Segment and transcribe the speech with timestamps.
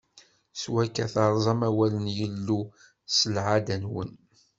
[0.59, 2.59] S wakka, terẓam awal n Yillu
[3.17, 4.11] s lɛadda-nwen.